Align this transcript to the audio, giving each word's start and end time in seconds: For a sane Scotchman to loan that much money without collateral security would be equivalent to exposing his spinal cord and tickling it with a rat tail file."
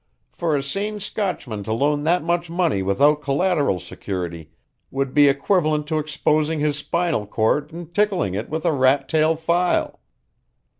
For 0.31 0.55
a 0.55 0.63
sane 0.63 0.99
Scotchman 0.99 1.61
to 1.65 1.73
loan 1.73 2.01
that 2.05 2.23
much 2.23 2.49
money 2.49 2.81
without 2.81 3.21
collateral 3.21 3.79
security 3.79 4.49
would 4.89 5.13
be 5.13 5.27
equivalent 5.27 5.85
to 5.89 5.99
exposing 5.99 6.59
his 6.59 6.75
spinal 6.75 7.27
cord 7.27 7.71
and 7.71 7.93
tickling 7.93 8.33
it 8.33 8.49
with 8.49 8.65
a 8.65 8.71
rat 8.73 9.07
tail 9.07 9.35
file." 9.35 9.99